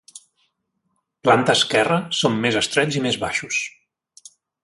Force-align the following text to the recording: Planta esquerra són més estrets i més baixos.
Planta 1.27 1.55
esquerra 1.59 1.99
són 2.21 2.41
més 2.47 2.59
estrets 2.63 2.99
i 3.01 3.05
més 3.05 3.21
baixos. 3.27 3.59